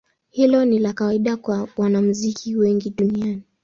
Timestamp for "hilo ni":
0.29-0.79